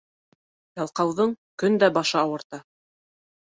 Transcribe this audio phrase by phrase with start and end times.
[0.81, 2.63] Ялҡауҙың көн дә башы ауырта.